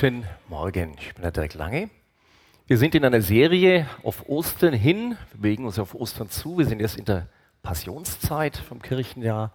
[0.00, 1.90] Guten Morgen, ich bin der Dirk Lange.
[2.68, 6.56] Wir sind in einer Serie auf Ostern hin, wir bewegen uns auf Ostern zu.
[6.56, 7.26] Wir sind jetzt in der
[7.64, 9.50] Passionszeit vom Kirchenjahr,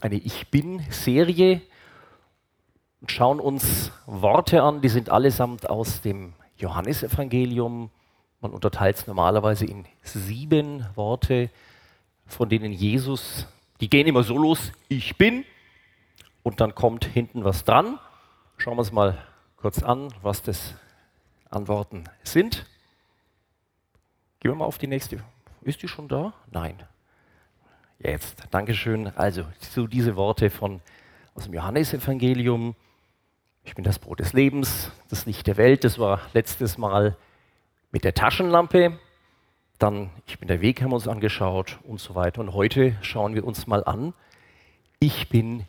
[0.00, 1.60] eine Ich Bin-Serie
[3.02, 7.90] und schauen uns Worte an, die sind allesamt aus dem Johannesevangelium.
[8.40, 11.50] Man unterteilt es normalerweise in sieben Worte,
[12.24, 13.46] von denen Jesus,
[13.82, 15.44] die gehen immer so los, ich bin,
[16.42, 17.98] und dann kommt hinten was dran.
[18.56, 19.18] Schauen wir uns mal
[19.56, 20.74] kurz an, was das
[21.50, 22.66] Antworten sind.
[24.40, 25.22] Gehen wir mal auf die nächste.
[25.62, 26.34] Ist die schon da?
[26.50, 26.82] Nein.
[27.98, 28.44] Jetzt.
[28.50, 29.08] Dankeschön.
[29.16, 30.80] Also, so diese Worte von,
[31.34, 32.76] aus dem Johannesevangelium.
[33.64, 35.82] Ich bin das Brot des Lebens, das Licht der Welt.
[35.82, 37.16] Das war letztes Mal
[37.90, 38.98] mit der Taschenlampe.
[39.78, 42.40] Dann, ich bin der Weg, haben wir uns angeschaut und so weiter.
[42.40, 44.14] Und heute schauen wir uns mal an.
[45.00, 45.66] Ich bin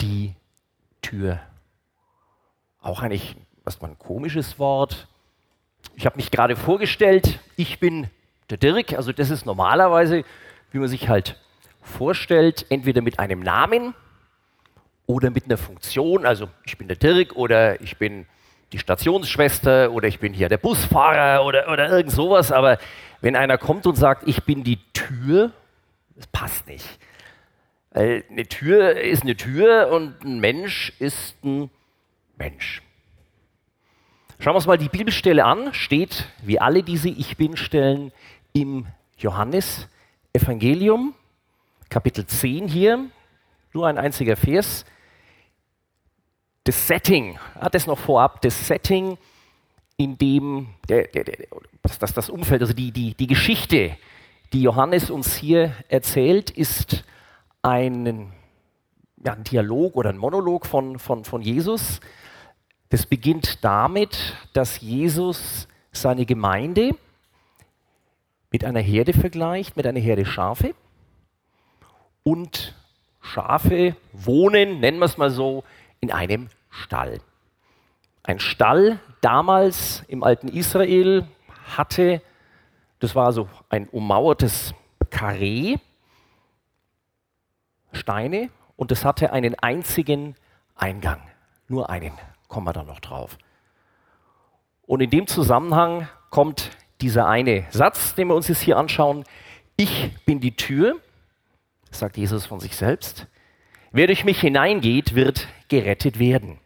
[0.00, 0.34] die
[1.02, 1.40] Tür.
[2.84, 5.08] Auch eigentlich erstmal ein komisches Wort.
[5.96, 8.10] Ich habe mich gerade vorgestellt, ich bin
[8.50, 10.22] der Dirk, also das ist normalerweise,
[10.70, 11.40] wie man sich halt
[11.80, 13.94] vorstellt, entweder mit einem Namen
[15.06, 18.26] oder mit einer Funktion, also ich bin der Dirk oder ich bin
[18.72, 22.76] die Stationsschwester oder ich bin hier der Busfahrer oder, oder irgend sowas, aber
[23.22, 25.52] wenn einer kommt und sagt, ich bin die Tür,
[26.16, 26.86] das passt nicht.
[27.92, 31.70] Weil eine Tür ist eine Tür und ein Mensch ist ein.
[34.38, 35.72] Schauen wir uns mal die Bibelstelle an.
[35.72, 38.12] Steht wie alle diese Ich Bin-Stellen
[38.52, 39.88] im Johannes
[40.32, 41.14] Evangelium,
[41.88, 43.06] Kapitel 10 hier.
[43.72, 44.84] Nur ein einziger Vers.
[46.64, 49.18] Das Setting, ah, das noch vorab, das Setting,
[49.96, 51.36] in dem der, der, der,
[51.82, 53.96] das, das Umfeld, also die, die, die Geschichte,
[54.52, 57.04] die Johannes uns hier erzählt, ist
[57.62, 58.32] ein,
[59.24, 62.00] ja, ein Dialog oder ein Monolog von, von, von Jesus.
[62.90, 66.90] Das beginnt damit, dass Jesus seine Gemeinde
[68.50, 70.74] mit einer Herde vergleicht, mit einer Herde Schafe.
[72.22, 72.74] Und
[73.20, 75.64] Schafe wohnen, nennen wir es mal so,
[76.00, 77.20] in einem Stall.
[78.22, 81.26] Ein Stall damals im alten Israel
[81.76, 82.20] hatte,
[83.00, 84.74] das war so ein ummauertes
[85.10, 85.76] Karree,
[87.92, 90.34] Steine und es hatte einen einzigen
[90.74, 91.20] Eingang,
[91.68, 92.12] nur einen,
[92.48, 93.38] kommen wir dann noch drauf.
[94.86, 96.70] Und in dem Zusammenhang kommt
[97.00, 99.24] dieser eine Satz, den wir uns jetzt hier anschauen.
[99.76, 100.96] Ich bin die Tür,
[101.90, 103.26] sagt Jesus von sich selbst.
[103.92, 106.58] Wer durch mich hineingeht, wird gerettet werden.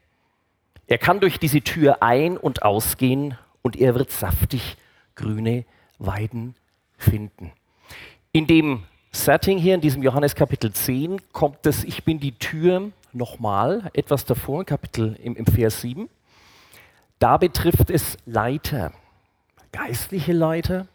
[0.86, 4.76] Er kann durch diese Tür ein- und ausgehen und er wird saftig
[5.14, 5.64] grüne
[5.98, 6.54] Weiden
[6.96, 7.52] finden.
[8.32, 12.90] In dem Setting hier in diesem Johannes Kapitel 10 kommt das Ich bin die Tür
[13.12, 16.08] nochmal etwas davor, Kapitel im, im Vers 7.
[17.18, 18.92] Da betrifft es Leiter,
[19.72, 20.86] geistliche Leiter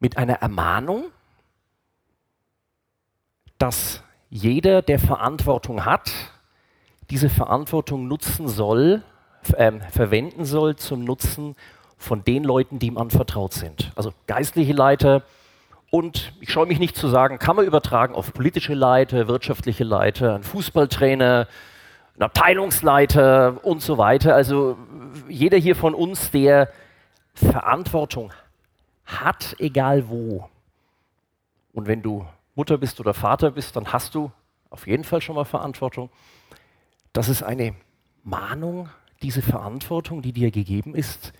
[0.00, 1.04] mit einer Ermahnung,
[3.58, 6.10] dass jeder, der Verantwortung hat,
[7.10, 9.02] diese Verantwortung nutzen soll,
[9.52, 11.54] äh, verwenden soll zum Nutzen
[11.96, 13.92] von den Leuten, die ihm anvertraut sind.
[13.94, 15.22] Also geistliche Leiter,
[15.96, 20.34] und ich scheue mich nicht zu sagen, kann man übertragen auf politische Leiter, wirtschaftliche Leiter,
[20.34, 21.48] einen Fußballtrainer,
[22.12, 24.34] einen Abteilungsleiter und so weiter.
[24.34, 24.76] Also
[25.26, 26.70] jeder hier von uns, der
[27.32, 28.34] Verantwortung
[29.06, 30.50] hat, egal wo.
[31.72, 34.30] Und wenn du Mutter bist oder Vater bist, dann hast du
[34.68, 36.10] auf jeden Fall schon mal Verantwortung.
[37.14, 37.74] Das ist eine
[38.22, 38.90] Mahnung,
[39.22, 41.32] diese Verantwortung, die dir gegeben ist,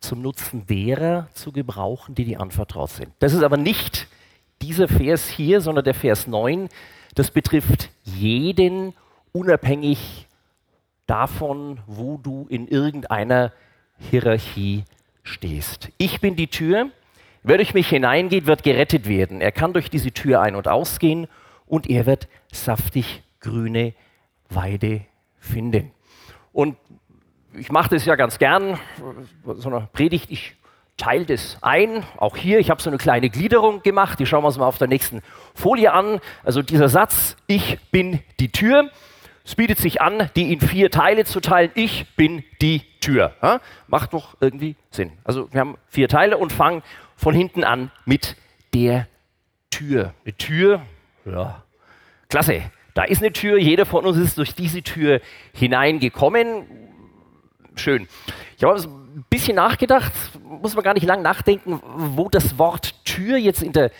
[0.00, 3.12] zum Nutzen derer zu gebrauchen, die dir anvertraut sind.
[3.18, 4.06] Das ist aber nicht
[4.62, 6.68] dieser Vers hier, sondern der Vers 9.
[7.14, 8.94] Das betrifft jeden,
[9.32, 10.26] unabhängig
[11.06, 13.52] davon, wo du in irgendeiner
[14.10, 14.84] Hierarchie
[15.22, 15.90] stehst.
[15.98, 16.90] Ich bin die Tür.
[17.42, 19.40] Wer durch mich hineingeht, wird gerettet werden.
[19.40, 21.28] Er kann durch diese Tür ein- und ausgehen
[21.66, 23.94] und er wird saftig grüne
[24.48, 25.02] Weide
[25.38, 25.92] finden.
[26.52, 26.76] Und
[27.58, 28.78] ich mache das ja ganz gern,
[29.44, 30.56] so eine Predigt, ich
[30.96, 34.48] teile das ein, auch hier, ich habe so eine kleine Gliederung gemacht, die schauen wir
[34.48, 35.22] uns mal auf der nächsten
[35.54, 36.20] Folie an.
[36.44, 38.90] Also dieser Satz, ich bin die Tür,
[39.44, 43.32] es bietet sich an, die in vier Teile zu teilen, ich bin die Tür.
[43.42, 43.60] Ja?
[43.86, 45.12] Macht doch irgendwie Sinn.
[45.24, 46.82] Also wir haben vier Teile und fangen
[47.16, 48.36] von hinten an mit
[48.74, 49.06] der
[49.70, 50.12] Tür.
[50.24, 50.82] Eine Tür,
[51.24, 51.62] ja,
[52.28, 52.62] klasse.
[52.94, 55.20] Da ist eine Tür, jeder von uns ist durch diese Tür
[55.54, 56.66] hineingekommen
[57.78, 58.08] schön.
[58.56, 60.12] Ich habe ein bisschen nachgedacht,
[60.44, 63.90] muss man gar nicht lang nachdenken, wo das Wort Tür jetzt in der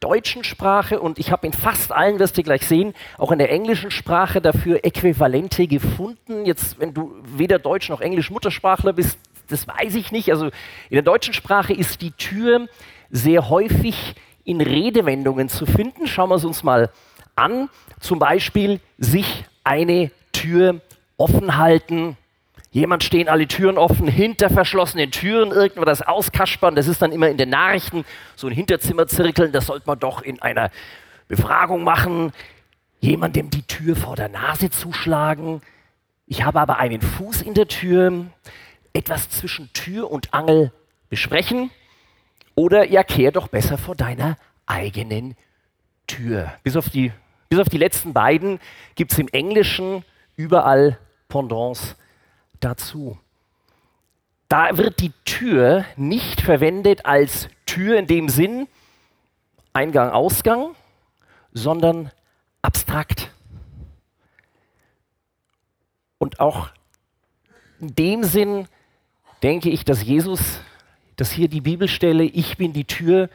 [0.00, 3.50] deutschen Sprache und ich habe in fast allen, wirst du gleich sehen, auch in der
[3.50, 6.44] englischen Sprache dafür Äquivalente gefunden.
[6.44, 9.18] Jetzt, wenn du weder Deutsch noch Englisch Muttersprachler bist,
[9.48, 10.30] das weiß ich nicht.
[10.30, 10.52] Also in
[10.90, 12.68] der deutschen Sprache ist die Tür
[13.10, 14.14] sehr häufig
[14.44, 16.06] in Redewendungen zu finden.
[16.06, 16.90] Schauen wir es uns mal
[17.36, 17.68] an.
[18.00, 20.80] Zum Beispiel sich eine Tür
[21.16, 22.16] offen halten.
[22.72, 26.74] Jemand stehen alle Türen offen, hinter verschlossenen Türen irgendwo das auskaspern.
[26.74, 29.52] Das ist dann immer in den Nachrichten so ein Hinterzimmerzirkeln.
[29.52, 30.70] Das sollte man doch in einer
[31.28, 32.32] Befragung machen.
[33.00, 35.60] Jemandem die Tür vor der Nase zuschlagen.
[36.26, 38.26] Ich habe aber einen Fuß in der Tür.
[38.94, 40.72] Etwas zwischen Tür und Angel
[41.10, 41.70] besprechen.
[42.54, 45.36] Oder ja, kehr doch besser vor deiner eigenen
[46.06, 46.50] Tür.
[46.62, 47.12] Bis auf die,
[47.50, 48.60] bis auf die letzten beiden
[48.94, 50.04] gibt es im Englischen
[50.36, 50.98] überall
[51.28, 51.96] Pendants
[52.64, 53.18] dazu.
[54.48, 58.68] Da wird die Tür nicht verwendet als Tür in dem Sinn
[59.72, 60.74] Eingang, Ausgang,
[61.52, 62.10] sondern
[62.60, 63.30] abstrakt.
[66.18, 66.68] Und auch
[67.80, 68.68] in dem Sinn
[69.42, 70.60] denke ich, dass Jesus
[71.16, 73.28] dass hier die Bibelstelle Ich bin die Tür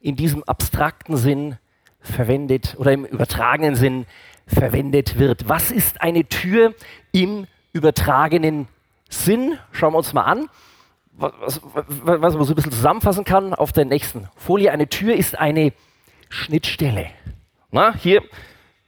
[0.00, 1.58] in diesem abstrakten Sinn
[2.00, 4.06] verwendet oder im übertragenen Sinn
[4.46, 5.48] verwendet wird.
[5.48, 6.74] Was ist eine Tür
[7.12, 7.46] im
[7.76, 8.68] übertragenen
[9.08, 9.58] Sinn?
[9.72, 10.48] Schauen wir uns mal an,
[11.12, 14.70] was, was man so ein bisschen zusammenfassen kann auf der nächsten Folie.
[14.70, 15.72] Eine Tür ist eine
[16.28, 17.06] Schnittstelle.
[17.70, 18.22] Na, hier,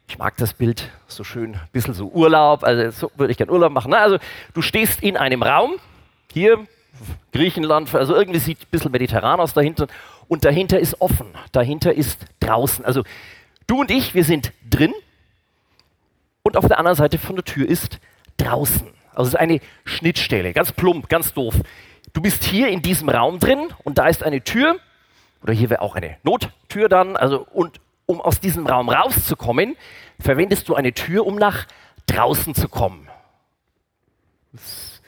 [0.08, 3.52] ich mag das Bild so schön, ein bisschen so Urlaub, also so würde ich gerne
[3.52, 3.90] Urlaub machen.
[3.90, 4.19] Na, also
[4.55, 5.75] du stehst in einem Raum,
[6.32, 6.67] hier
[7.32, 9.87] Griechenland, also irgendwie sieht ein bisschen mediterran aus dahinter.
[10.26, 12.85] Und dahinter ist offen, dahinter ist draußen.
[12.85, 13.02] Also
[13.67, 14.93] du und ich, wir sind drin
[16.43, 17.99] und auf der anderen Seite von der Tür ist
[18.38, 18.88] draußen.
[19.11, 21.55] Also es ist eine Schnittstelle, ganz plump, ganz doof.
[22.12, 24.76] Du bist hier in diesem Raum drin und da ist eine Tür,
[25.43, 29.76] oder hier wäre auch eine Nottür dann, also und um aus diesem Raum rauszukommen,
[30.19, 31.67] verwendest du eine Tür, um nach
[32.06, 33.08] draußen zu kommen.
[34.52, 34.99] Das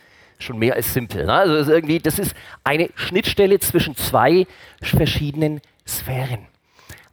[0.42, 1.26] schon mehr als simpel.
[1.26, 1.32] Ne?
[1.32, 2.34] Also das ist, irgendwie, das ist
[2.64, 4.46] eine Schnittstelle zwischen zwei
[4.80, 6.46] verschiedenen Sphären.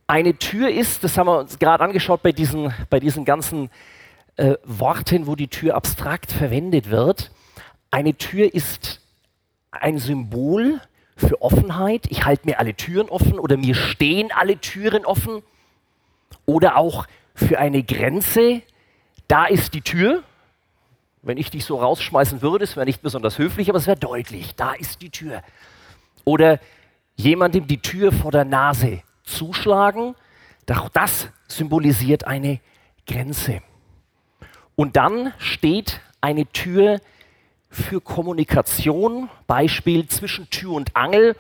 [0.08, 3.70] Eine Tür ist, das haben wir uns gerade angeschaut bei diesen, bei diesen ganzen
[4.38, 7.32] äh, Worten, wo die Tür abstrakt verwendet wird.
[7.92, 9.02] Eine Tür ist
[9.72, 10.82] ein Symbol
[11.16, 12.06] für Offenheit.
[12.10, 15.42] Ich halte mir alle Türen offen oder mir stehen alle Türen offen.
[16.46, 18.62] Oder auch für eine Grenze.
[19.28, 20.24] Da ist die Tür,
[21.22, 24.56] wenn ich dich so rausschmeißen würde, es wäre nicht besonders höflich, aber es wäre deutlich.
[24.56, 25.44] Da ist die Tür.
[26.24, 26.60] Oder
[27.16, 30.16] jemandem die Tür vor der Nase zuschlagen.
[30.70, 32.60] Auch das symbolisiert eine
[33.06, 33.62] Grenze.
[34.78, 37.02] Und dann steht eine Tür
[37.72, 41.36] für Kommunikation, Beispiel zwischen Tür und Angel,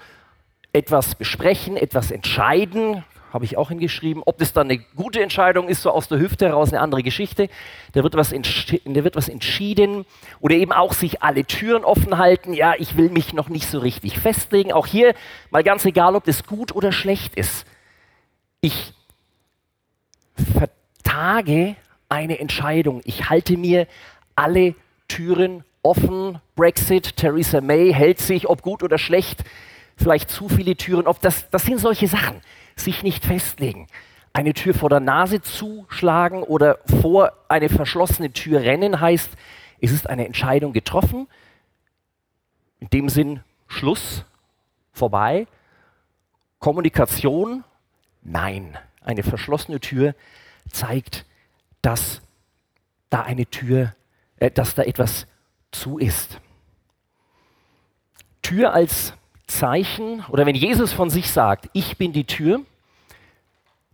[0.73, 4.23] etwas besprechen, etwas entscheiden, habe ich auch hingeschrieben.
[4.25, 7.47] Ob das dann eine gute Entscheidung ist, so aus der Hüfte heraus, eine andere Geschichte.
[7.93, 10.05] Da wird was, da wird was entschieden.
[10.39, 12.53] Oder eben auch sich alle Türen offen halten.
[12.53, 14.73] Ja, ich will mich noch nicht so richtig festlegen.
[14.73, 15.13] Auch hier
[15.51, 17.67] mal ganz egal, ob das gut oder schlecht ist.
[18.61, 18.93] Ich
[20.55, 21.75] vertage
[22.09, 23.01] eine Entscheidung.
[23.05, 23.87] Ich halte mir
[24.35, 24.75] alle
[25.07, 26.39] Türen offen.
[26.55, 29.43] Brexit, Theresa May hält sich, ob gut oder schlecht,
[29.95, 31.07] vielleicht zu viele Türen.
[31.07, 32.41] Ob das, das sind solche Sachen
[32.75, 33.87] sich nicht festlegen.
[34.33, 39.31] Eine Tür vor der Nase zuschlagen oder vor eine verschlossene Tür rennen heißt,
[39.81, 41.27] es ist eine Entscheidung getroffen.
[42.79, 44.25] In dem Sinn Schluss,
[44.93, 45.47] vorbei.
[46.59, 47.63] Kommunikation,
[48.21, 48.77] nein.
[49.01, 50.15] Eine verschlossene Tür
[50.71, 51.25] zeigt,
[51.81, 52.21] dass
[53.09, 53.95] da eine Tür,
[54.37, 55.27] äh, dass da etwas
[55.71, 56.39] zu ist.
[58.41, 59.13] Tür als
[59.47, 62.61] Zeichen, oder wenn Jesus von sich sagt, ich bin die Tür,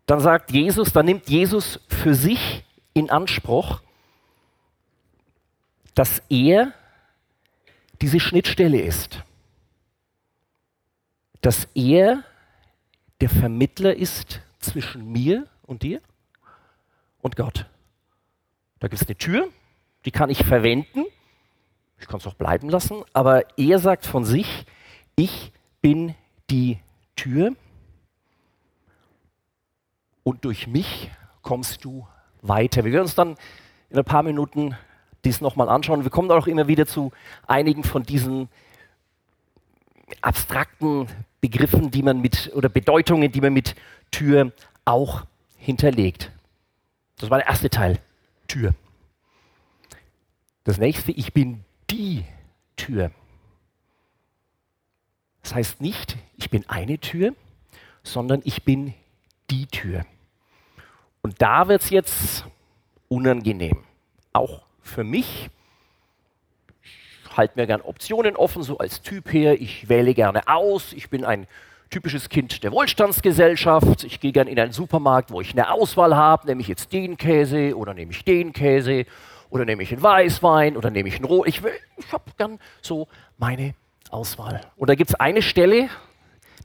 [0.06, 3.82] dann sagt Jesus, dann nimmt Jesus für sich in Anspruch,
[5.96, 6.74] dass er
[8.02, 9.24] diese Schnittstelle ist.
[11.42, 12.24] Dass er
[13.22, 16.02] der Vermittler ist zwischen mir und dir
[17.22, 17.66] und Gott.
[18.84, 19.48] Da gibt es eine Tür,
[20.04, 21.06] die kann ich verwenden,
[22.02, 24.66] ich kann es auch bleiben lassen, aber er sagt von sich,
[25.16, 26.16] ich bin
[26.50, 26.80] die
[27.16, 27.56] Tür
[30.24, 31.10] und durch mich
[31.42, 32.06] kommst du
[32.42, 32.84] weiter.
[32.84, 33.38] Wir werden uns dann
[33.90, 34.75] in ein paar Minuten
[35.24, 36.04] dies nochmal anschauen.
[36.04, 37.13] Wir kommen auch immer wieder zu
[37.48, 38.50] einigen von diesen
[40.22, 41.08] abstrakten
[41.40, 43.75] Begriffen, die man mit oder Bedeutungen, die man mit
[44.12, 44.52] Tür
[44.84, 45.24] auch
[45.56, 46.34] hinterlegt.
[47.18, 48.02] Das war der erste Teil,
[48.53, 48.75] Tür.
[50.63, 52.24] Das nächste, ich bin die
[52.75, 53.10] Tür.
[55.41, 57.33] Das heißt nicht, ich bin eine Tür,
[58.03, 58.93] sondern ich bin
[59.50, 60.05] die Tür.
[61.24, 62.45] Und da wird es jetzt
[63.07, 63.83] unangenehm.
[64.33, 65.50] Auch für mich.
[66.83, 69.60] Ich halte mir gerne Optionen offen, so als Typ her.
[69.60, 70.93] Ich wähle gerne aus.
[70.93, 71.48] Ich bin ein
[71.94, 74.04] typisches Kind der Wohlstandsgesellschaft.
[74.04, 76.48] Ich gehe gerne in einen Supermarkt, wo ich eine Auswahl habe.
[76.48, 79.06] Nehme ich jetzt den Käse oder nehme ich den Käse
[79.52, 81.48] oder nehme ich einen Weißwein oder nehme ich einen Rot.
[81.48, 81.62] Ich,
[81.98, 83.08] ich habe gern so
[83.38, 83.76] meine
[84.10, 84.62] Auswahl.
[84.76, 85.88] Und da gibt es eine Stelle,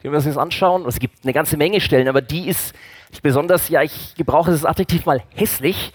[0.02, 0.86] die wir uns jetzt anschauen.
[0.86, 2.72] Es gibt eine ganze Menge Stellen, aber die ist
[3.20, 5.92] besonders, ja, ich gebrauche das Adjektiv mal hässlich.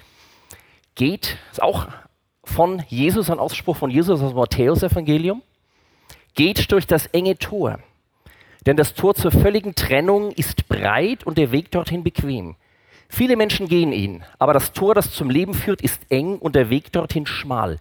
[0.94, 1.88] Geht, ist auch
[2.44, 5.42] von Jesus, ein Ausspruch von Jesus aus dem Matthäus-Evangelium.
[6.36, 7.80] Geht durch das enge Tor.
[8.66, 12.56] Denn das Tor zur völligen Trennung ist breit und der Weg dorthin bequem.
[13.10, 16.70] Viele Menschen gehen ihn, aber das Tor, das zum Leben führt, ist eng und der
[16.70, 17.78] Weg dorthin schmal.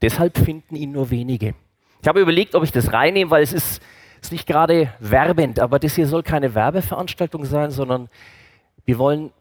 [0.00, 1.54] Deshalb finden ihn nur wenige.
[2.00, 3.82] Ich habe überlegt, ob ich das reinnehme, weil es ist,
[4.22, 8.08] ist nicht gerade werbend, aber das hier soll keine Werbeveranstaltung sein, sondern
[8.84, 9.32] wir wollen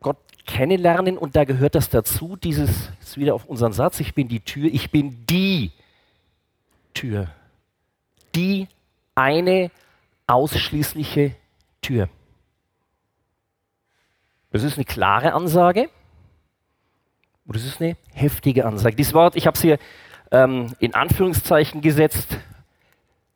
[0.00, 4.28] Gott kennenlernen und da gehört das dazu, dieses, ist wieder auf unseren Satz, ich bin
[4.28, 5.72] die Tür, ich bin die
[6.94, 7.28] Tür.
[8.34, 8.68] Die
[9.14, 9.70] eine
[10.28, 11.34] ausschließliche
[11.82, 12.08] Tür.
[14.50, 15.90] Das ist eine klare Ansage
[17.46, 18.96] und das ist eine heftige Ansage.
[18.96, 19.78] Dieses Wort, ich habe es hier
[20.30, 22.38] ähm, in Anführungszeichen gesetzt,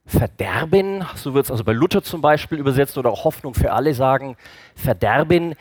[0.04, 3.94] Verderben, so wird es also bei Luther zum Beispiel übersetzt oder auch Hoffnung für alle
[3.94, 4.36] sagen,
[4.74, 5.54] Verderben,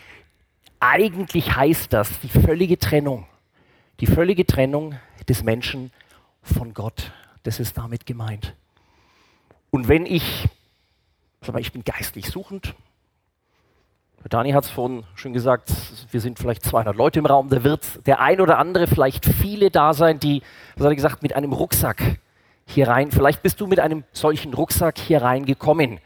[0.80, 3.28] eigentlich heißt das die völlige Trennung,
[4.00, 4.96] die völlige Trennung
[5.30, 5.92] des Menschen
[6.42, 7.12] von Gott.
[7.44, 8.56] Das ist damit gemeint.
[9.70, 10.50] Und wenn ich
[11.44, 12.76] Sag mal, ich bin geistlich suchend.
[14.30, 15.72] Dani hat es vorhin schon gesagt,
[16.12, 19.72] wir sind vielleicht 200 Leute im Raum, da wird der ein oder andere, vielleicht viele
[19.72, 20.44] da sein, die,
[20.76, 22.20] was hat er gesagt, mit einem Rucksack
[22.68, 26.00] hier rein, vielleicht bist du mit einem solchen Rucksack hier reingekommen.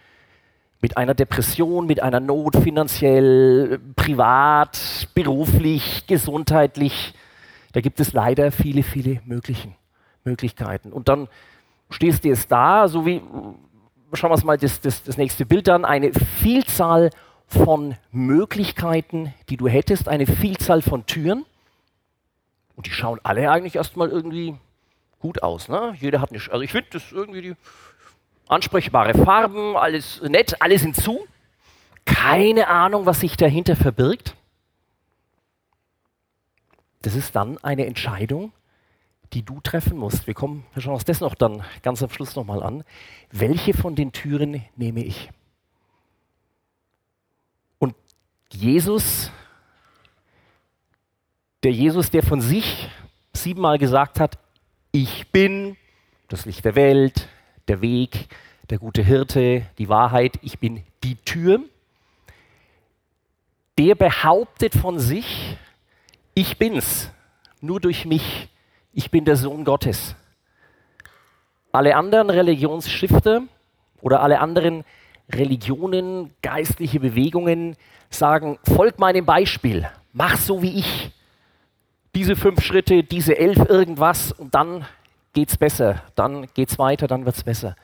[0.79, 7.13] Mit einer Depression, mit einer Not finanziell, privat, beruflich, gesundheitlich.
[7.73, 9.75] Da gibt es leider viele, viele möglichen
[10.23, 10.93] Möglichkeiten.
[10.93, 11.27] Und dann
[11.89, 13.21] stehst du jetzt da, so wie
[14.15, 17.09] schauen wir uns mal das, das, das nächste Bild an, eine Vielzahl
[17.47, 21.45] von Möglichkeiten, die du hättest, eine Vielzahl von Türen.
[22.75, 24.55] Und die schauen alle eigentlich erstmal irgendwie
[25.19, 25.69] gut aus.
[25.69, 25.95] Ne?
[25.99, 27.55] Jeder hat eine, also ich finde das irgendwie die
[28.47, 31.25] ansprechbare Farben, alles nett, alle sind zu.
[32.05, 34.35] Keine Ahnung, was sich dahinter verbirgt.
[37.01, 38.51] Das ist dann eine Entscheidung,
[39.35, 40.27] die du treffen musst.
[40.27, 42.85] Wir kommen, wir schauen uns das noch dann ganz am Schluss nochmal an.
[43.31, 45.29] Welche von den Türen nehme ich?
[47.77, 47.95] Und
[48.49, 49.31] Jesus,
[51.63, 52.89] der Jesus, der von sich
[53.33, 54.39] siebenmal gesagt hat,
[54.93, 55.75] ich bin
[56.29, 57.27] das Licht der Welt,
[57.67, 58.29] der Weg,
[58.69, 61.59] der gute Hirte, die Wahrheit, ich bin die Tür,
[63.77, 65.57] der behauptet von sich,
[66.33, 67.11] ich bin's,
[67.59, 68.47] nur durch mich
[68.95, 70.15] ich bin der Sohn Gottes.
[71.73, 73.43] Alle anderen Religionsschrifter
[74.01, 74.85] oder alle anderen
[75.29, 77.75] Religionen, geistliche Bewegungen
[78.09, 81.11] sagen, folg meinem Beispiel, mach so wie ich.
[82.15, 84.85] Diese fünf Schritte, diese elf irgendwas und dann
[85.33, 87.75] geht's besser, dann geht's weiter, dann wird's besser.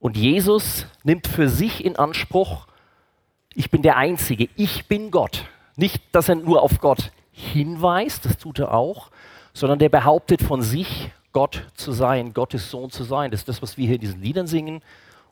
[0.00, 2.66] Und Jesus nimmt für sich in Anspruch,
[3.54, 5.44] ich bin der Einzige, ich bin Gott.
[5.76, 9.12] Nicht, dass er nur auf Gott hinweist, das tut er auch,
[9.52, 13.30] sondern der behauptet von sich, Gott zu sein, Gottes Sohn zu sein.
[13.30, 14.82] Das ist das, was wir hier in diesen Liedern singen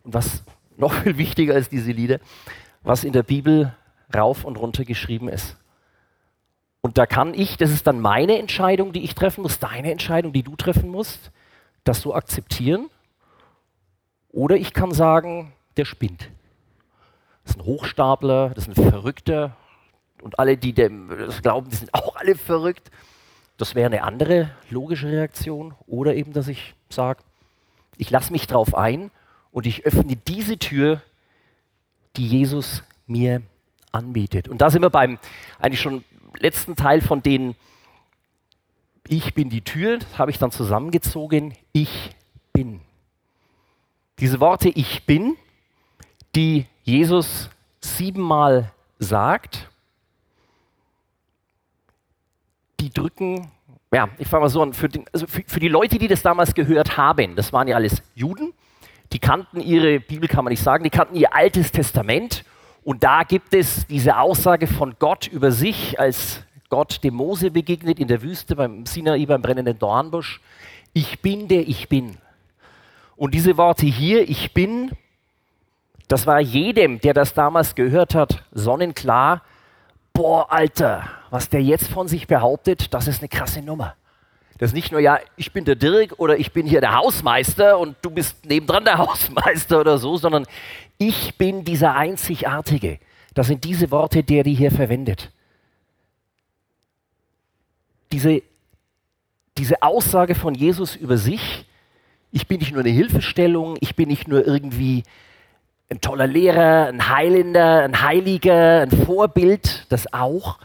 [0.02, 0.42] und was
[0.76, 2.18] noch viel wichtiger als diese Lieder,
[2.82, 3.74] was in der Bibel
[4.14, 5.56] rauf und runter geschrieben ist.
[6.80, 10.32] Und da kann ich, das ist dann meine Entscheidung, die ich treffen muss, deine Entscheidung,
[10.32, 11.30] die du treffen musst,
[11.84, 12.88] das so akzeptieren.
[14.30, 16.30] Oder ich kann sagen, der spinnt.
[17.44, 19.56] Das ist ein Hochstapler, das ist ein Verrückter.
[20.22, 22.90] Und alle, die dem das glauben, die sind auch alle verrückt.
[23.60, 25.74] Das wäre eine andere logische Reaktion.
[25.86, 27.22] Oder eben, dass ich sage,
[27.98, 29.10] ich lasse mich darauf ein
[29.52, 31.02] und ich öffne diese Tür,
[32.16, 33.42] die Jesus mir
[33.92, 34.48] anbietet.
[34.48, 35.18] Und da sind wir beim
[35.58, 36.04] eigentlich schon
[36.38, 37.54] letzten Teil von den
[39.06, 41.54] Ich bin die Tür, das habe ich dann zusammengezogen.
[41.72, 42.16] Ich
[42.54, 42.80] bin.
[44.20, 45.36] Diese Worte Ich bin,
[46.34, 47.50] die Jesus
[47.82, 49.69] siebenmal sagt,
[52.80, 53.50] die drücken,
[53.92, 56.22] ja, ich fange mal so an, für, den, also für, für die Leute, die das
[56.22, 58.52] damals gehört haben, das waren ja alles Juden,
[59.12, 62.44] die kannten ihre Bibel, kann man nicht sagen, die kannten ihr altes Testament
[62.84, 67.98] und da gibt es diese Aussage von Gott über sich, als Gott dem Mose begegnet
[67.98, 70.40] in der Wüste beim Sinai, beim brennenden Dornbusch.
[70.92, 72.16] Ich bin der Ich bin.
[73.16, 74.92] Und diese Worte hier, ich bin,
[76.10, 79.42] Das war jedem, der das damals gehört hat, sonnenklar.
[80.20, 83.96] Boah, Alter, was der jetzt von sich behauptet, das ist eine krasse Nummer.
[84.58, 87.78] Das ist nicht nur, ja, ich bin der Dirk oder ich bin hier der Hausmeister
[87.78, 90.44] und du bist nebendran der Hausmeister oder so, sondern
[90.98, 92.98] ich bin dieser Einzigartige.
[93.32, 95.32] Das sind diese Worte, der die hier verwendet.
[98.12, 98.42] Diese,
[99.56, 101.64] diese Aussage von Jesus über sich,
[102.30, 105.02] ich bin nicht nur eine Hilfestellung, ich bin nicht nur irgendwie
[105.90, 110.58] ein toller Lehrer, ein Heilender, ein Heiliger, ein Vorbild, das auch,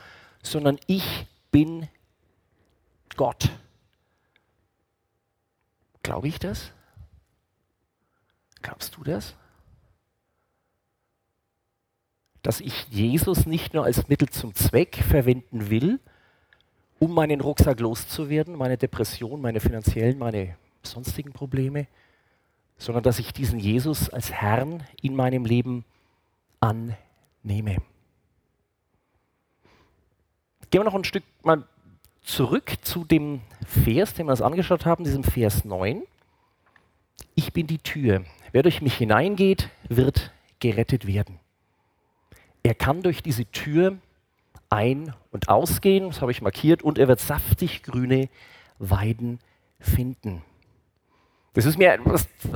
[0.44, 1.88] sondern ich bin
[3.16, 3.50] Gott.
[6.04, 6.72] Glaube ich das?
[8.62, 9.36] Glaubst du das?
[12.44, 16.00] Dass ich Jesus nicht nur als Mittel zum Zweck verwenden will,
[17.00, 21.88] um meinen Rucksack loszuwerden, meine Depression, meine finanziellen, meine sonstigen Probleme,
[22.78, 25.86] sondern dass ich diesen Jesus als Herrn in meinem Leben
[26.60, 27.78] annehme.
[30.70, 31.64] Gehen wir noch ein Stück mal
[32.24, 36.04] zurück zu dem Vers, den wir uns angeschaut haben, diesem Vers 9.
[37.36, 38.26] Ich bin die Tür.
[38.52, 41.40] Wer durch mich hineingeht, wird gerettet werden.
[42.64, 43.98] Er kann durch diese Tür
[44.70, 48.30] ein- und ausgehen, das habe ich markiert, und er wird saftig grüne
[48.80, 49.40] Weiden
[49.80, 50.42] finden.
[51.56, 51.98] Das ist mir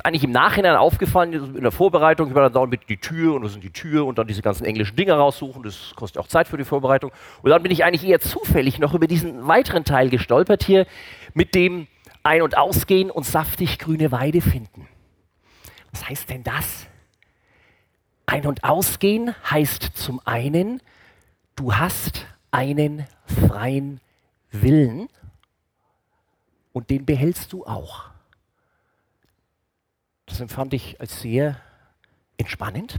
[0.03, 3.43] eigentlich im Nachhinein aufgefallen, in der Vorbereitung, ich war dann dauernd mit die Tür und
[3.43, 6.49] das sind die Tür und dann diese ganzen englischen Dinger raussuchen, das kostet auch Zeit
[6.49, 7.13] für die Vorbereitung.
[7.41, 10.85] Und dann bin ich eigentlich eher zufällig noch über diesen weiteren Teil gestolpert hier
[11.33, 11.87] mit dem
[12.23, 14.89] Ein- und Ausgehen und saftig grüne Weide finden.
[15.91, 16.85] Was heißt denn das?
[18.25, 20.81] Ein- und Ausgehen heißt zum einen,
[21.55, 23.07] du hast einen
[23.47, 24.01] freien
[24.51, 25.07] Willen
[26.73, 28.09] und den behältst du auch.
[30.29, 31.59] Das empfand ich als sehr
[32.37, 32.97] entspannend.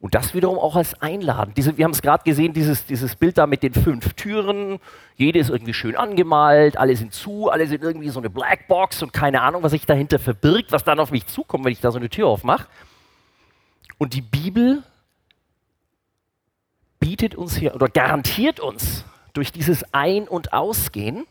[0.00, 1.58] Und das wiederum auch als einladend.
[1.58, 4.78] Diese, wir haben es gerade gesehen, dieses, dieses Bild da mit den fünf Türen.
[5.16, 9.12] Jede ist irgendwie schön angemalt, alle sind zu, alle sind irgendwie so eine Blackbox und
[9.12, 11.98] keine Ahnung, was sich dahinter verbirgt, was dann auf mich zukommt, wenn ich da so
[11.98, 12.66] eine Tür aufmache.
[13.98, 14.82] Und die Bibel
[16.98, 21.26] bietet uns hier oder garantiert uns durch dieses Ein- und Ausgehen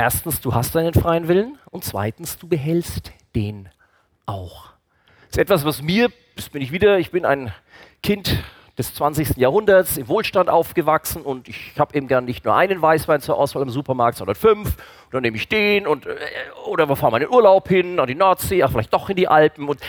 [0.00, 3.68] Erstens, du hast deinen freien Willen und zweitens, du behältst den
[4.26, 4.66] auch.
[5.26, 7.52] Das ist etwas, was mir, das bin ich wieder, ich bin ein
[8.00, 8.44] Kind
[8.78, 9.36] des 20.
[9.38, 13.64] Jahrhunderts, im Wohlstand aufgewachsen und ich habe eben gern nicht nur einen Weißwein zur Auswahl
[13.64, 14.76] im Supermarkt, sondern fünf.
[15.06, 16.16] Und dann nehme ich den und, äh,
[16.64, 19.16] oder wir fahren mal in den Urlaub hin, an die Nordsee, ach, vielleicht doch in
[19.16, 19.68] die Alpen.
[19.68, 19.80] Und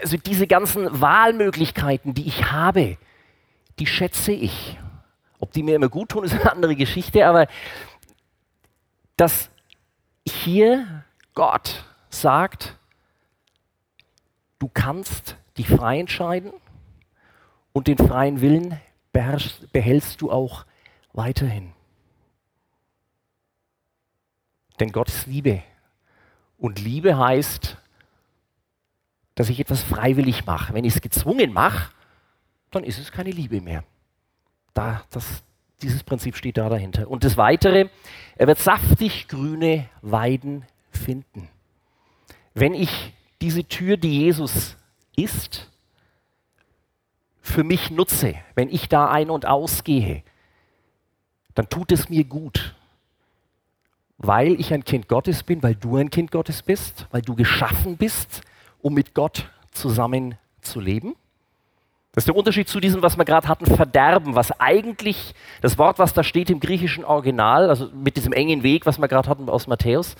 [0.00, 2.96] also diese ganzen Wahlmöglichkeiten, die ich habe,
[3.78, 4.78] die schätze ich.
[5.40, 7.48] Ob die mir immer gut tun, ist eine andere Geschichte, aber
[9.18, 9.50] das
[10.32, 12.76] hier Gott sagt,
[14.58, 16.52] du kannst dich frei entscheiden
[17.72, 18.80] und den freien Willen
[19.12, 20.64] behältst du auch
[21.12, 21.72] weiterhin.
[24.80, 25.62] Denn Gott ist Liebe.
[26.56, 27.76] Und Liebe heißt,
[29.34, 30.74] dass ich etwas freiwillig mache.
[30.74, 31.92] Wenn ich es gezwungen mache,
[32.70, 33.84] dann ist es keine Liebe mehr.
[34.74, 35.42] Da, das,
[35.82, 37.08] dieses Prinzip steht da dahinter.
[37.08, 37.88] Und das Weitere,
[38.36, 41.48] er wird saftig grüne Weiden finden.
[42.54, 44.76] Wenn ich diese Tür, die Jesus
[45.16, 45.70] ist,
[47.40, 50.22] für mich nutze, wenn ich da ein- und ausgehe,
[51.54, 52.74] dann tut es mir gut.
[54.18, 57.96] Weil ich ein Kind Gottes bin, weil du ein Kind Gottes bist, weil du geschaffen
[57.96, 58.42] bist,
[58.80, 61.14] um mit Gott zusammen zu leben.
[62.12, 65.98] Das ist der Unterschied zu diesem, was wir gerade hatten, Verderben, was eigentlich, das Wort,
[65.98, 69.48] was da steht im griechischen Original, also mit diesem engen Weg, was wir gerade hatten
[69.48, 70.16] aus Matthäus,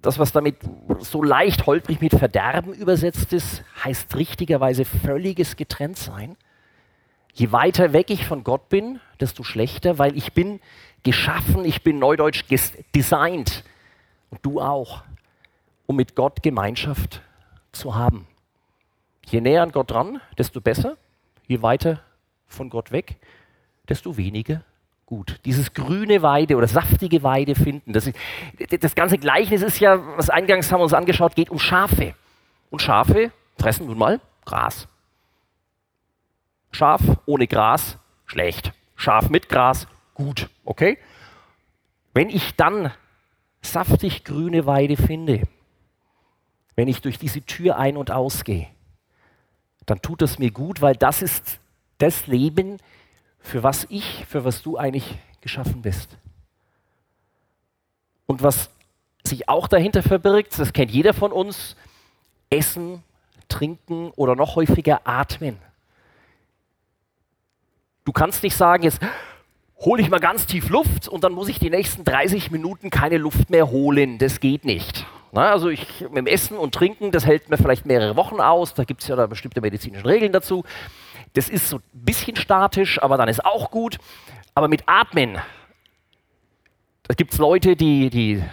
[0.00, 0.56] das, was damit
[1.00, 6.36] so leicht holprig mit Verderben übersetzt ist, heißt richtigerweise völliges Getrenntsein.
[7.32, 10.60] Je weiter weg ich von Gott bin, desto schlechter, weil ich bin
[11.02, 12.44] geschaffen, ich bin neudeutsch
[12.94, 13.64] designt
[14.30, 15.02] und du auch,
[15.86, 17.22] um mit Gott Gemeinschaft
[17.72, 18.26] zu haben.
[19.34, 20.96] Je näher an Gott dran, desto besser.
[21.48, 22.00] Je weiter
[22.46, 23.16] von Gott weg,
[23.88, 24.62] desto weniger
[25.06, 25.40] gut.
[25.44, 27.92] Dieses grüne Weide oder saftige Weide finden.
[27.92, 28.16] Das, ist,
[28.78, 32.14] das ganze Gleichnis ist ja, was eingangs haben wir uns angeschaut, geht um Schafe.
[32.70, 34.86] Und Schafe fressen nun mal Gras.
[36.70, 38.72] Schaf ohne Gras, schlecht.
[38.94, 40.48] Schaf mit Gras, gut.
[40.64, 40.96] Okay?
[42.12, 42.92] Wenn ich dann
[43.62, 45.42] saftig grüne Weide finde,
[46.76, 48.68] wenn ich durch diese Tür ein- und ausgehe,
[49.86, 51.58] dann tut es mir gut, weil das ist
[51.98, 52.78] das Leben,
[53.40, 56.16] für was ich, für was du eigentlich geschaffen bist.
[58.26, 58.70] Und was
[59.22, 61.76] sich auch dahinter verbirgt, das kennt jeder von uns,
[62.50, 63.02] Essen,
[63.48, 65.58] trinken oder noch häufiger atmen.
[68.04, 69.00] Du kannst nicht sagen, jetzt
[69.78, 73.18] hole ich mal ganz tief Luft und dann muss ich die nächsten 30 Minuten keine
[73.18, 74.18] Luft mehr holen.
[74.18, 75.06] Das geht nicht.
[75.34, 78.72] Na, also ich, mit dem Essen und Trinken, das hält mir vielleicht mehrere Wochen aus.
[78.72, 80.62] Da gibt es ja da bestimmte medizinische Regeln dazu.
[81.32, 83.98] Das ist so ein bisschen statisch, aber dann ist auch gut.
[84.54, 85.38] Aber mit Atmen,
[87.02, 88.44] da gibt es Leute, die, die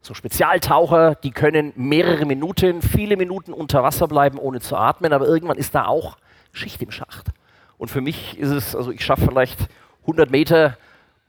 [0.00, 5.26] so Spezialtaucher, die können mehrere Minuten, viele Minuten unter Wasser bleiben, ohne zu atmen, aber
[5.26, 6.16] irgendwann ist da auch
[6.52, 7.26] Schicht im Schacht.
[7.76, 9.68] Und für mich ist es, also ich schaffe vielleicht
[10.00, 10.78] 100 Meter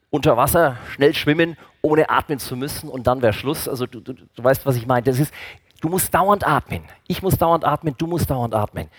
[0.09, 3.67] unter Wasser, schnell schwimmen, ohne atmen zu müssen und dann wäre Schluss.
[3.67, 5.03] Also du, du, du weißt, was ich meine.
[5.03, 5.33] Das ist,
[5.81, 6.83] du musst dauernd atmen.
[7.07, 8.89] Ich muss dauernd atmen, du musst dauernd atmen.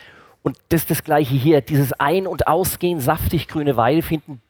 [0.42, 4.40] Und das ist das Gleiche hier, dieses Ein- und Ausgehen, saftig grüne Weide finden.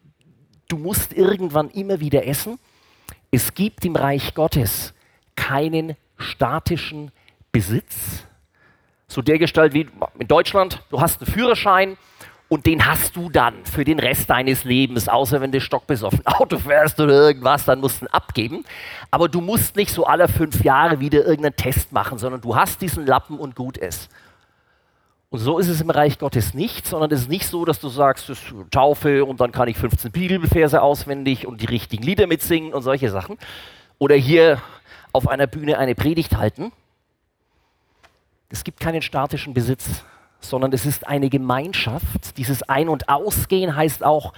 [0.69, 2.59] Du musst irgendwann immer wieder essen.
[3.33, 4.95] Es gibt im Reich Gottes
[5.35, 7.11] keinen statischen
[7.51, 8.25] Besitz.
[9.09, 11.97] So der Gestalt wie in Deutschland, du hast einen Führerschein
[12.51, 16.59] und den hast du dann für den Rest deines Lebens, außer wenn du stockbesoffen Auto
[16.59, 18.65] fährst oder irgendwas, dann musst du ihn abgeben.
[19.13, 22.83] Aber du musst nicht so alle fünf Jahre wieder irgendeinen Test machen, sondern du hast
[22.83, 24.11] diesen Lappen und gut ist.
[25.31, 27.89] Und so ist es im Reich Gottes nicht, sondern es ist nicht so, dass du
[27.89, 28.41] sagst, das
[28.73, 33.11] Taufe und dann kann ich 15 Bibelverse auswendig und die richtigen Lieder mitsingen und solche
[33.11, 33.39] Sachen.
[33.99, 34.61] Oder hier
[35.13, 36.73] auf einer Bühne eine Predigt halten.
[38.49, 40.03] Es gibt keinen statischen Besitz,
[40.41, 42.37] sondern es ist eine Gemeinschaft.
[42.37, 44.33] Dieses Ein- und Ausgehen heißt auch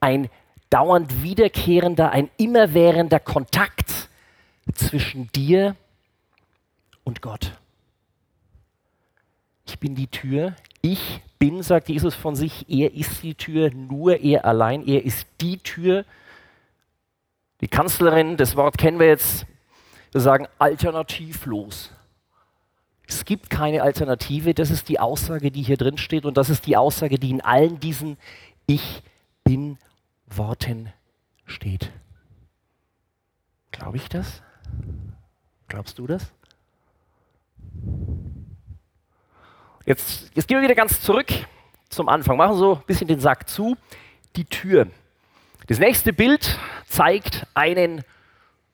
[0.00, 0.28] ein
[0.70, 4.08] dauernd wiederkehrender, ein immerwährender Kontakt
[4.74, 5.76] zwischen dir
[7.04, 7.52] und Gott.
[9.66, 10.54] Ich bin die Tür.
[10.82, 15.26] Ich bin, sagt Jesus von sich, er ist die Tür, nur er allein, er ist
[15.40, 16.04] die Tür.
[17.60, 19.46] Die Kanzlerin, das Wort kennen wir jetzt,
[20.12, 21.93] wir sagen alternativlos.
[23.06, 26.66] Es gibt keine Alternative, das ist die Aussage, die hier drin steht und das ist
[26.66, 28.16] die Aussage, die in allen diesen
[28.66, 29.02] Ich
[29.44, 29.78] bin
[30.26, 30.92] Worten
[31.44, 31.92] steht.
[33.72, 34.42] Glaube ich das?
[35.68, 36.32] Glaubst du das?
[39.84, 41.26] Jetzt, jetzt gehen wir wieder ganz zurück
[41.90, 43.76] zum Anfang, machen so ein bisschen den Sack zu.
[44.36, 44.88] Die Tür.
[45.66, 48.02] Das nächste Bild zeigt einen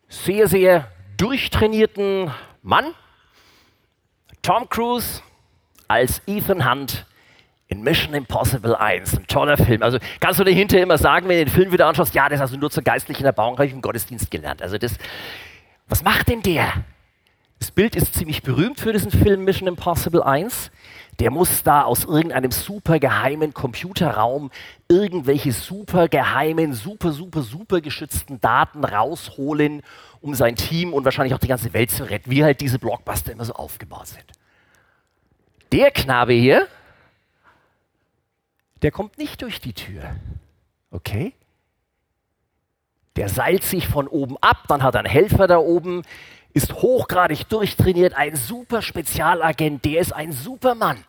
[0.09, 2.31] sehr, sehr durchtrainierten
[2.63, 2.95] Mann,
[4.43, 5.23] Tom Cruise
[5.89, 7.07] als Ethan Hunt
[7.69, 9.17] in Mission Impossible 1.
[9.17, 9.83] Ein toller Film.
[9.83, 12.41] Also kannst du dir hinterher immer sagen, wenn du den Film wieder anschaust, ja, das
[12.41, 14.63] hast du nur zur geistlichen Erbauung, habe ich im Gottesdienst gelernt.
[14.63, 14.97] Also das,
[15.89, 16.85] was macht denn der?
[17.59, 20.71] Das Bild ist ziemlich berühmt für diesen Film Mission Impossible 1.
[21.21, 24.51] Der muss da aus irgendeinem super geheimen Computerraum
[24.89, 29.83] irgendwelche super geheimen, super, super, super geschützten Daten rausholen,
[30.23, 33.33] um sein Team und wahrscheinlich auch die ganze Welt zu retten, wie halt diese Blockbuster
[33.33, 34.25] immer so aufgebaut sind.
[35.73, 36.67] Der Knabe hier,
[38.81, 40.17] der kommt nicht durch die Tür.
[40.91, 41.35] Okay?
[43.17, 46.03] Der seilt sich von oben ab, dann hat er einen Helfer da oben,
[46.53, 51.05] ist hochgradig durchtrainiert, ein super Spezialagent, der ist ein Supermann.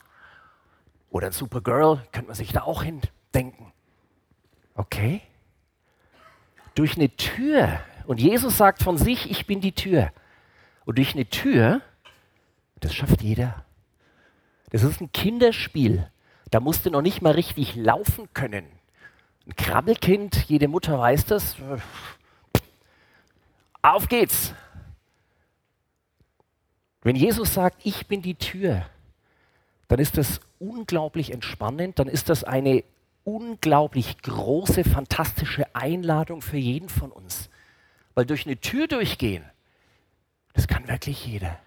[1.10, 3.72] Oder ein Supergirl, könnte man sich da auch hindenken.
[4.76, 5.22] Okay?
[6.76, 7.80] Durch eine Tür.
[8.06, 10.12] Und Jesus sagt von sich, ich bin die Tür.
[10.86, 11.82] Und durch eine Tür,
[12.80, 13.66] das schafft jeder.
[14.70, 16.10] Das ist ein Kinderspiel.
[16.50, 18.66] Da musst du noch nicht mal richtig laufen können.
[19.48, 21.56] Ein Krabbelkind, jede Mutter weiß das.
[23.82, 24.54] Auf geht's.
[27.04, 28.86] Wenn Jesus sagt, ich bin die Tür,
[29.88, 32.84] dann ist das unglaublich entspannend, dann ist das eine
[33.24, 37.50] unglaublich große, fantastische Einladung für jeden von uns.
[38.14, 39.44] Weil durch eine Tür durchgehen,
[40.54, 41.60] das kann wirklich jeder.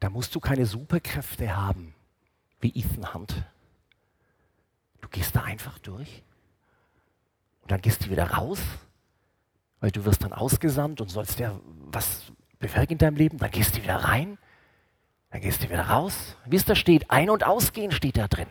[0.00, 1.94] Da musst du keine Superkräfte haben,
[2.60, 3.34] wie Ethan Hunt.
[5.00, 6.22] Du gehst da einfach durch
[7.62, 8.60] und dann gehst du wieder raus,
[9.80, 12.32] weil du wirst dann ausgesandt und sollst ja was
[12.62, 14.38] bewirken in deinem Leben, dann gehst du wieder rein,
[15.30, 16.36] dann gehst du wieder raus.
[16.46, 18.46] Wie es da steht, ein- und ausgehen steht da drin.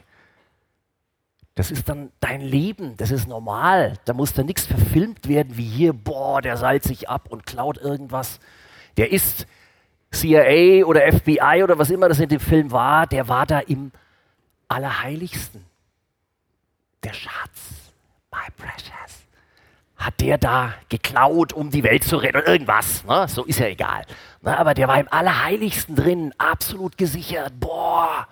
[1.56, 3.98] Das ist dann dein Leben, das ist normal.
[4.06, 7.78] Da muss da nichts verfilmt werden wie hier, boah, der seilt sich ab und klaut
[7.78, 8.40] irgendwas.
[8.98, 9.48] Der ist
[10.12, 13.92] CIA oder FBI oder was immer das in dem Film war, der war da im
[14.68, 15.66] Allerheiligsten.
[17.04, 17.92] Der Schatz,
[18.32, 19.24] my precious,
[20.02, 23.04] hat der da geklaut, um die Welt zu retten oder irgendwas.
[23.06, 23.28] Ne?
[23.28, 24.04] So ist ja egal.
[24.42, 24.58] Ne?
[24.58, 27.54] Aber der war im Allerheiligsten drin, absolut gesichert.
[27.60, 28.28] Boah.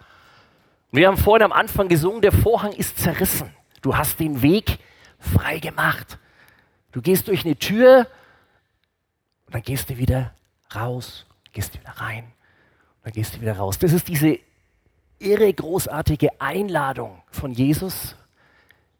[0.92, 3.54] Wir haben vorhin am Anfang gesungen, der Vorhang ist zerrissen.
[3.82, 4.80] Du hast den Weg
[5.20, 6.18] frei gemacht.
[6.92, 8.08] Du gehst durch eine Tür
[9.46, 10.34] und dann gehst du wieder
[10.76, 12.32] raus, gehst wieder rein.
[13.04, 13.78] Dann gehst du wieder raus.
[13.78, 14.40] Das ist diese
[15.20, 18.16] irre großartige Einladung von Jesus,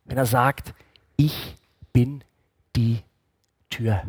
[0.06, 0.74] wenn er sagt,
[1.18, 1.56] ich
[1.94, 2.24] bin
[2.76, 3.02] die
[3.70, 4.02] Tür.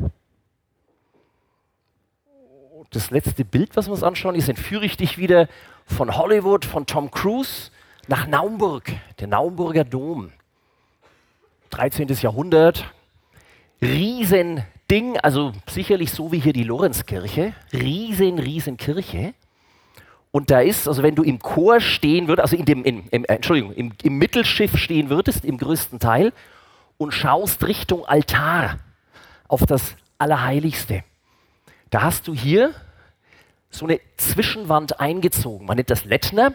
[2.90, 5.48] Das letzte Bild, was wir uns anschauen, ist, entführe ich dich wieder
[5.84, 7.70] von Hollywood, von Tom Cruise
[8.08, 10.32] nach Naumburg, der Naumburger Dom.
[11.70, 12.08] 13.
[12.08, 12.84] Jahrhundert,
[13.80, 19.34] Riesending, also sicherlich so wie hier die Lorenzkirche, riesen, riesen Kirche.
[20.32, 23.24] Und da ist, also wenn du im Chor stehen würdest, also in dem, in, im,
[23.24, 26.32] äh, Entschuldigung, im, im Mittelschiff stehen würdest, im größten Teil,
[27.00, 28.78] und schaust Richtung Altar
[29.48, 31.02] auf das Allerheiligste,
[31.88, 32.74] da hast du hier
[33.70, 35.66] so eine Zwischenwand eingezogen.
[35.66, 36.52] Man nennt das Lettner.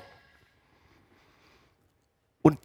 [2.43, 2.60] Und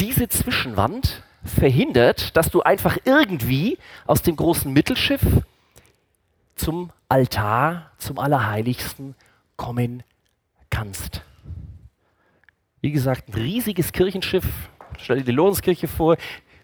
[0.00, 5.22] diese Zwischenwand verhindert, dass du einfach irgendwie aus dem großen Mittelschiff
[6.56, 9.14] zum Altar, zum Allerheiligsten
[9.56, 10.02] kommen
[10.70, 11.22] kannst.
[12.80, 14.46] Wie gesagt, ein riesiges Kirchenschiff.
[14.98, 16.16] Stell dir die Lorenzkirche vor.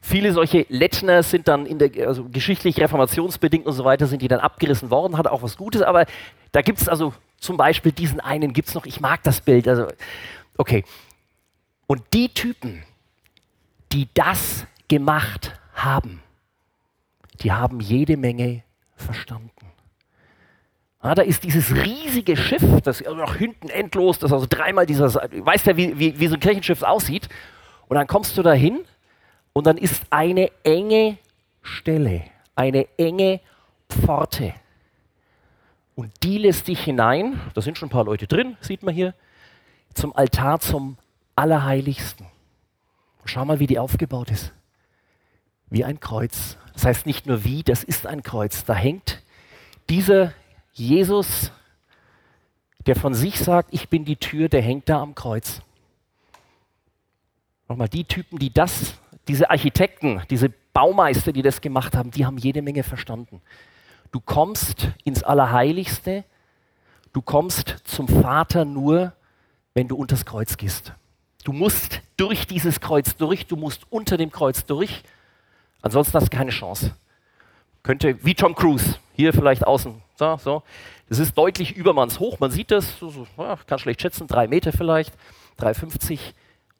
[0.08, 4.28] Viele solche Lettner sind dann in der, also geschichtlich reformationsbedingt und so weiter, sind die
[4.28, 6.06] dann abgerissen worden, hat auch was Gutes, aber
[6.52, 9.66] da gibt es also zum Beispiel diesen einen, gibt es noch, ich mag das Bild,
[9.66, 9.88] also
[10.58, 10.84] okay.
[11.88, 12.84] Und die Typen,
[13.90, 16.22] die das gemacht haben,
[17.40, 18.62] die haben jede Menge
[18.94, 19.50] verstanden.
[21.02, 25.12] Ja, da ist dieses riesige Schiff, das ist nach hinten endlos, das also dreimal dieser,
[25.12, 27.28] weißt ja, wie, wie, wie so ein Kirchenschiff aussieht.
[27.88, 28.84] Und dann kommst du da hin
[29.56, 31.16] und dann ist eine enge
[31.62, 33.40] Stelle, eine enge
[33.88, 34.52] Pforte.
[35.94, 39.14] Und die lässt dich hinein, da sind schon ein paar Leute drin, sieht man hier,
[39.94, 40.98] zum Altar zum
[41.36, 42.26] Allerheiligsten.
[43.22, 44.52] Und schau mal, wie die aufgebaut ist.
[45.70, 46.58] Wie ein Kreuz.
[46.74, 48.66] Das heißt nicht nur wie, das ist ein Kreuz.
[48.66, 49.22] Da hängt
[49.88, 50.34] dieser
[50.74, 51.50] Jesus,
[52.84, 55.62] der von sich sagt, ich bin die Tür, der hängt da am Kreuz.
[57.68, 62.38] Nochmal, die Typen, die das, diese Architekten, diese Baumeister, die das gemacht haben, die haben
[62.38, 63.40] jede Menge verstanden.
[64.12, 66.24] Du kommst ins Allerheiligste,
[67.12, 69.12] du kommst zum Vater nur,
[69.74, 70.92] wenn du unters Kreuz gehst.
[71.44, 75.02] Du musst durch dieses Kreuz durch, du musst unter dem Kreuz durch,
[75.82, 76.94] ansonsten hast du keine Chance.
[77.82, 80.62] Könnte wie Tom Cruise, hier vielleicht außen so, so.
[81.08, 82.40] Das ist deutlich übermannshoch.
[82.40, 83.26] Man sieht das, so, so,
[83.66, 85.14] kann schlecht schätzen, drei Meter vielleicht,
[85.60, 86.18] 3,50.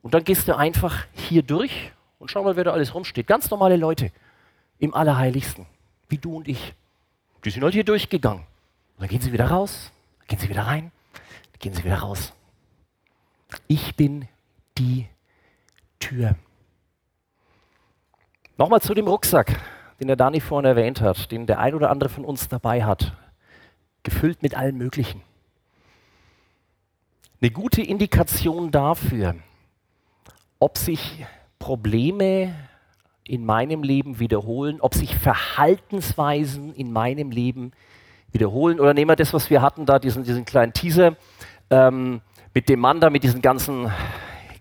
[0.02, 3.26] Und dann gehst du einfach hier durch und schau mal, wer da alles rumsteht.
[3.26, 4.10] Ganz normale Leute
[4.78, 5.66] im Allerheiligsten,
[6.08, 6.74] wie du und ich.
[7.44, 8.40] Die sind halt hier durchgegangen.
[8.40, 9.92] Und dann gehen sie wieder raus,
[10.26, 10.90] gehen sie wieder rein,
[11.58, 12.32] gehen sie wieder raus.
[13.68, 14.26] Ich bin
[14.78, 15.06] die
[16.00, 16.36] Tür.
[18.58, 19.60] Nochmal zu dem Rucksack,
[20.00, 23.12] den der Dani vorhin erwähnt hat, den der ein oder andere von uns dabei hat
[24.06, 25.20] gefüllt mit allem Möglichen.
[27.40, 29.34] Eine gute Indikation dafür,
[30.60, 31.26] ob sich
[31.66, 32.54] Probleme
[33.24, 37.72] in meinem Leben wiederholen, ob sich Verhaltensweisen in meinem Leben
[38.30, 38.78] wiederholen.
[38.78, 41.16] Oder nehmen wir das, was wir hatten da, diesen, diesen kleinen Teaser
[41.70, 42.20] ähm,
[42.54, 43.90] mit dem Mann da, mit diesen ganzen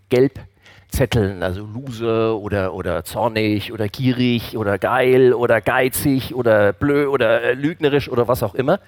[0.10, 7.44] Gelbzetteln, also Loser oder, oder zornig oder gierig oder geil oder geizig oder blöd oder
[7.44, 8.80] äh, lügnerisch oder was auch immer.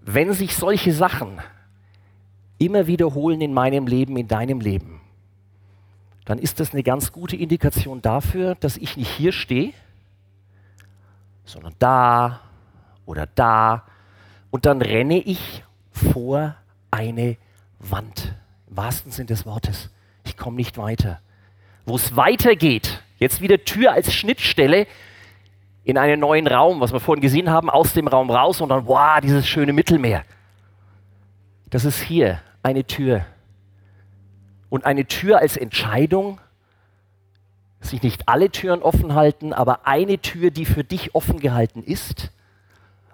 [0.00, 1.38] Wenn sich solche Sachen
[2.58, 5.00] immer wiederholen in meinem Leben, in deinem Leben,
[6.24, 9.72] dann ist das eine ganz gute Indikation dafür, dass ich nicht hier stehe,
[11.44, 12.40] sondern da
[13.06, 13.84] oder da.
[14.50, 16.56] Und dann renne ich vor
[16.90, 17.36] eine
[17.78, 18.34] Wand.
[18.68, 19.90] Im wahrsten Sinne des Wortes.
[20.24, 21.20] Ich komme nicht weiter.
[21.84, 24.88] Wo es weitergeht, jetzt wieder Tür als Schnittstelle,
[25.84, 28.86] in einen neuen Raum, was wir vorhin gesehen haben, aus dem Raum raus und dann,
[28.88, 30.24] wow, dieses schöne Mittelmeer.
[31.70, 33.26] Das ist hier eine Tür.
[34.68, 36.40] Und eine Tür als Entscheidung,
[37.80, 42.32] sich nicht alle Türen offen halten, aber eine Tür, die für dich offen gehalten ist,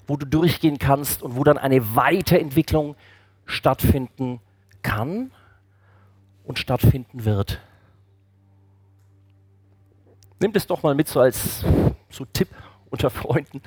[0.07, 2.97] wo du durchgehen kannst und wo dann eine Weiterentwicklung
[3.45, 4.41] stattfinden
[4.83, 5.31] kann
[6.45, 7.61] und stattfinden wird.
[10.41, 11.65] Nimm das doch mal mit so als
[12.11, 12.49] so Tipp
[12.91, 13.63] unter Freunden.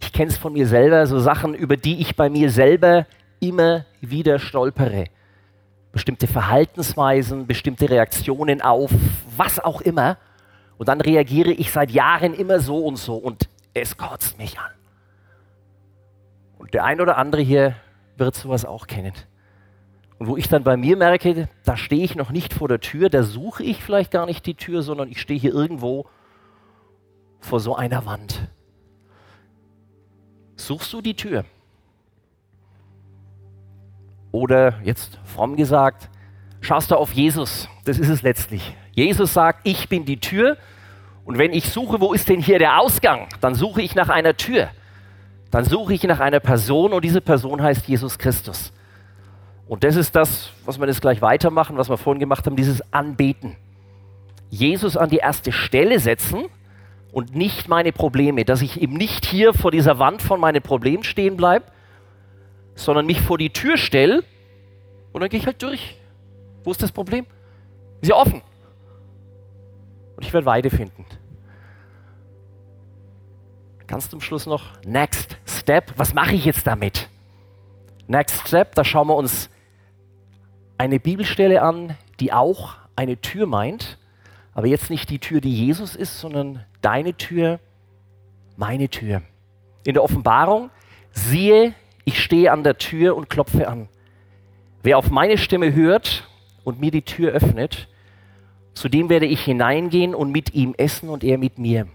[0.00, 3.06] Ich kenne es von mir selber, so Sachen, über die ich bei mir selber
[3.42, 5.06] immer wieder stolpere.
[5.90, 8.90] Bestimmte Verhaltensweisen, bestimmte Reaktionen auf
[9.36, 10.16] was auch immer.
[10.78, 14.70] Und dann reagiere ich seit Jahren immer so und so und es kotzt mich an.
[16.58, 17.74] Und der ein oder andere hier
[18.16, 19.12] wird sowas auch kennen.
[20.18, 23.10] Und wo ich dann bei mir merke, da stehe ich noch nicht vor der Tür,
[23.10, 26.06] da suche ich vielleicht gar nicht die Tür, sondern ich stehe hier irgendwo
[27.40, 28.48] vor so einer Wand.
[30.54, 31.44] Suchst du die Tür?
[34.32, 36.08] Oder jetzt fromm gesagt,
[36.60, 37.68] schaust du auf Jesus.
[37.84, 38.74] Das ist es letztlich.
[38.92, 40.56] Jesus sagt, ich bin die Tür.
[41.24, 44.36] Und wenn ich suche, wo ist denn hier der Ausgang, dann suche ich nach einer
[44.36, 44.68] Tür.
[45.50, 48.72] Dann suche ich nach einer Person und diese Person heißt Jesus Christus.
[49.68, 52.82] Und das ist das, was wir jetzt gleich weitermachen, was wir vorhin gemacht haben, dieses
[52.92, 53.56] Anbeten.
[54.50, 56.46] Jesus an die erste Stelle setzen
[57.12, 61.04] und nicht meine Probleme, dass ich eben nicht hier vor dieser Wand von meinen Problemen
[61.04, 61.66] stehen bleibe,
[62.74, 64.24] sondern mich vor die Tür stelle
[65.12, 65.96] und dann gehe ich halt durch.
[66.64, 67.26] Wo ist das Problem?
[68.00, 68.42] Ist ja offen.
[70.16, 71.04] Und ich werde Weide finden.
[73.86, 75.92] Ganz zum Schluss noch Next Step.
[75.96, 77.08] Was mache ich jetzt damit?
[78.06, 79.50] Next Step, da schauen wir uns
[80.78, 83.98] eine Bibelstelle an, die auch eine Tür meint,
[84.54, 87.60] aber jetzt nicht die Tür, die Jesus ist, sondern deine Tür,
[88.56, 89.22] meine Tür.
[89.84, 90.70] In der Offenbarung,
[91.12, 93.88] siehe, ich stehe an der Tür und klopfe an.
[94.82, 96.28] Wer auf meine Stimme hört
[96.64, 97.88] und mir die Tür öffnet,
[98.74, 101.86] zu dem werde ich hineingehen und mit ihm essen und er mit mir.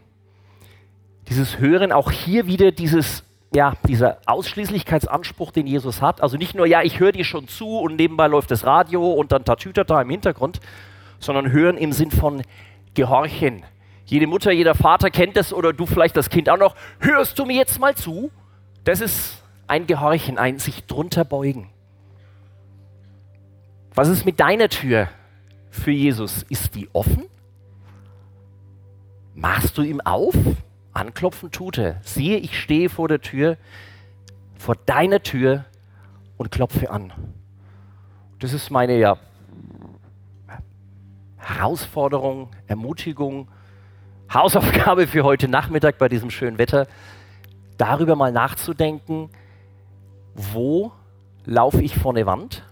[1.29, 6.21] Dieses Hören, auch hier wieder dieses, ja, dieser Ausschließlichkeitsanspruch, den Jesus hat.
[6.21, 9.31] Also nicht nur, ja, ich höre dir schon zu und nebenbei läuft das Radio und
[9.31, 10.61] dann Tatütata im Hintergrund,
[11.19, 12.43] sondern hören im Sinn von
[12.93, 13.63] gehorchen.
[14.05, 16.75] Jede Mutter, jeder Vater kennt das oder du vielleicht das Kind auch noch.
[16.99, 18.31] Hörst du mir jetzt mal zu?
[18.85, 21.69] Das ist ein Gehorchen, ein sich drunter beugen.
[23.93, 25.09] Was ist mit deiner Tür
[25.69, 26.43] für Jesus?
[26.43, 27.25] Ist die offen?
[29.33, 30.35] Machst du ihm auf?
[30.93, 32.01] Anklopfen tut er.
[32.03, 33.57] Siehe, ich stehe vor der Tür,
[34.55, 35.65] vor deiner Tür
[36.37, 37.13] und klopfe an.
[38.39, 39.17] Das ist meine ja,
[41.37, 43.47] Herausforderung, Ermutigung,
[44.33, 46.87] Hausaufgabe für heute Nachmittag bei diesem schönen Wetter,
[47.77, 49.29] darüber mal nachzudenken,
[50.37, 50.91] wo
[51.45, 52.63] laufe ich vor eine Wand?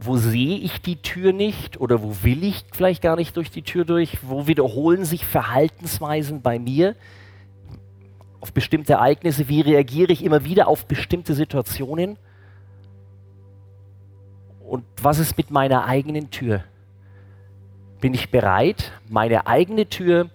[0.00, 3.62] Wo sehe ich die Tür nicht oder wo will ich vielleicht gar nicht durch die
[3.62, 4.18] Tür durch?
[4.22, 6.96] Wo wiederholen sich Verhaltensweisen bei mir
[8.40, 9.48] auf bestimmte Ereignisse?
[9.48, 12.18] Wie reagiere ich immer wieder auf bestimmte Situationen?
[14.64, 16.64] Und was ist mit meiner eigenen Tür?
[18.00, 20.30] Bin ich bereit, meine eigene Tür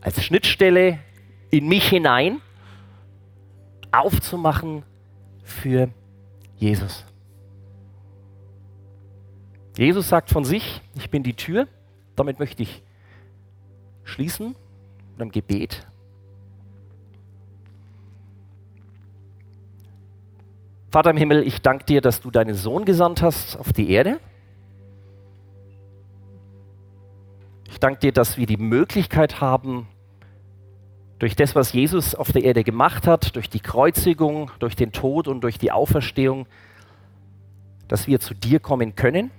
[0.00, 1.00] als Schnittstelle
[1.50, 2.40] in mich hinein
[3.92, 4.82] aufzumachen
[5.42, 5.88] für
[6.56, 7.04] Jesus.
[9.76, 11.68] Jesus sagt von sich, ich bin die Tür.
[12.16, 12.82] Damit möchte ich
[14.04, 14.56] schließen
[15.12, 15.86] mit einem Gebet.
[20.90, 24.18] Vater im Himmel, ich danke dir, dass du deinen Sohn gesandt hast auf die Erde.
[27.68, 29.86] Ich danke dir, dass wir die Möglichkeit haben,
[31.18, 35.26] durch das, was Jesus auf der Erde gemacht hat, durch die Kreuzigung, durch den Tod
[35.26, 36.46] und durch die Auferstehung,
[37.88, 39.30] dass wir zu dir kommen können.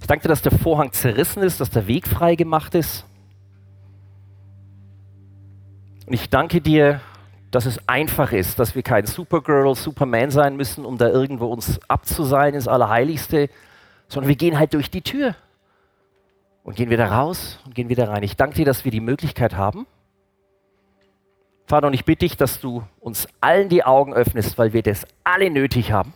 [0.00, 3.06] Ich danke dir, dass der Vorhang zerrissen ist, dass der Weg frei gemacht ist.
[6.06, 7.00] Und ich danke dir,
[7.50, 11.80] dass es einfach ist, dass wir kein Supergirl, Superman sein müssen, um da irgendwo uns
[11.88, 13.48] abzuseilen ins Allerheiligste,
[14.08, 15.34] sondern wir gehen halt durch die Tür
[16.64, 18.24] und gehen wieder raus und gehen wieder rein.
[18.24, 19.86] Ich danke dir, dass wir die Möglichkeit haben.
[21.66, 25.06] Vater, und ich bitte dich, dass du uns allen die Augen öffnest, weil wir das
[25.22, 26.12] alle nötig haben,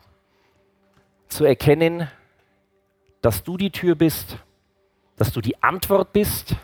[1.28, 2.08] zu erkennen,
[3.20, 4.38] dass du die Tür bist,
[5.16, 6.56] dass du die Antwort bist.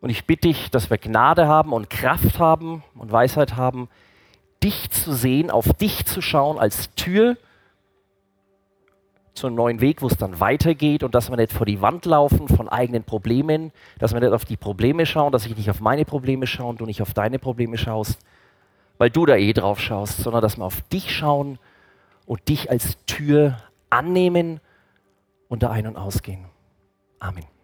[0.00, 3.88] Und ich bitte dich, dass wir Gnade haben und Kraft haben und Weisheit haben,
[4.62, 7.36] dich zu sehen, auf dich zu schauen als Tür
[9.38, 12.04] zu einem neuen Weg, wo es dann weitergeht und dass wir nicht vor die Wand
[12.04, 15.80] laufen von eigenen Problemen, dass wir nicht auf die Probleme schauen, dass ich nicht auf
[15.80, 18.18] meine Probleme schaue und du nicht auf deine Probleme schaust,
[18.98, 21.58] weil du da eh drauf schaust, sondern dass wir auf dich schauen
[22.26, 23.58] und dich als Tür
[23.90, 24.60] annehmen
[25.48, 26.44] und da ein- und ausgehen.
[27.18, 27.57] Amen.